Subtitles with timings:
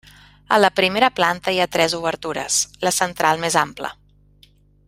[0.55, 2.57] A la primera planta hi ha tres obertures,
[2.89, 3.97] la central més ampla.